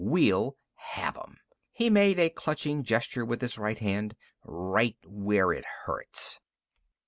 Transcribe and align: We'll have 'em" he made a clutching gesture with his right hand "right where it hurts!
We'll 0.03 0.57
have 0.95 1.15
'em" 1.15 1.37
he 1.71 1.91
made 1.91 2.17
a 2.17 2.31
clutching 2.31 2.81
gesture 2.83 3.23
with 3.23 3.39
his 3.39 3.59
right 3.59 3.77
hand 3.77 4.15
"right 4.43 4.97
where 5.05 5.53
it 5.53 5.65
hurts! 5.85 6.39